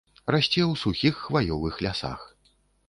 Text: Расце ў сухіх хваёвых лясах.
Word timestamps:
Расце 0.35 0.61
ў 0.61 0.73
сухіх 0.85 1.21
хваёвых 1.29 1.75
лясах. 1.89 2.27